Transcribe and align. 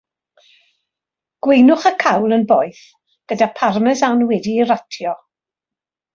Gweinwch 1.47 1.85
y 1.89 1.91
cawl 2.05 2.33
yn 2.39 2.47
boeth, 2.53 2.81
gyda 3.33 3.49
Parmesan 3.61 4.25
wedi'i 4.33 4.67
ratio. 4.73 5.15